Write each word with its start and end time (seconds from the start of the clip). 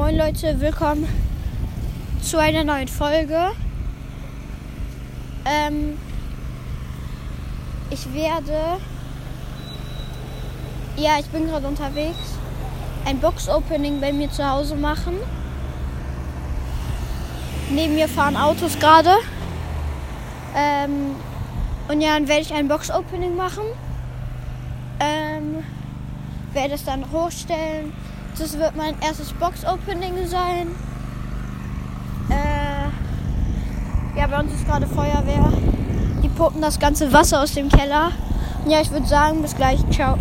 Moin 0.00 0.16
Leute, 0.16 0.58
willkommen 0.60 1.06
zu 2.22 2.38
einer 2.38 2.64
neuen 2.64 2.88
Folge. 2.88 3.50
Ähm, 5.44 5.98
ich 7.90 8.10
werde, 8.14 8.78
ja, 10.96 11.18
ich 11.20 11.26
bin 11.26 11.48
gerade 11.48 11.66
unterwegs, 11.68 12.38
ein 13.04 13.18
Box-Opening 13.20 14.00
bei 14.00 14.10
mir 14.10 14.30
zu 14.30 14.42
Hause 14.42 14.74
machen. 14.74 15.16
Neben 17.68 17.94
mir 17.94 18.08
fahren 18.08 18.38
Autos 18.38 18.78
gerade. 18.78 19.12
Ähm, 20.56 21.14
und 21.88 22.00
ja, 22.00 22.14
dann 22.14 22.26
werde 22.26 22.40
ich 22.40 22.54
ein 22.54 22.68
Box-Opening 22.68 23.36
machen. 23.36 23.64
Ähm, 24.98 25.62
werde 26.54 26.72
es 26.72 26.84
dann 26.86 27.04
hochstellen. 27.12 27.92
Das 28.38 28.58
wird 28.58 28.76
mein 28.76 28.94
erstes 29.00 29.32
Box-Opening 29.34 30.26
sein. 30.26 30.68
Äh, 32.30 34.18
ja, 34.18 34.26
bei 34.26 34.40
uns 34.40 34.52
ist 34.54 34.66
gerade 34.66 34.86
Feuerwehr. 34.86 35.52
Die 36.22 36.28
pumpen 36.28 36.62
das 36.62 36.78
ganze 36.78 37.12
Wasser 37.12 37.42
aus 37.42 37.52
dem 37.52 37.68
Keller. 37.68 38.12
Ja, 38.66 38.80
ich 38.80 38.90
würde 38.90 39.06
sagen, 39.06 39.42
bis 39.42 39.54
gleich. 39.54 39.78
Ciao. 39.90 40.18